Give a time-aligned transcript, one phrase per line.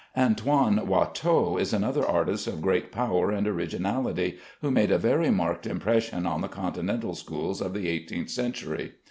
[0.17, 5.67] Antoine Watteau is another artist of great power and originality, who made a very marked
[5.67, 8.93] impression on the Continental schools of the eighteenth century.